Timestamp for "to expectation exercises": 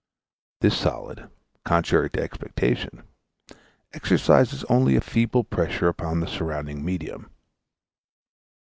2.09-4.63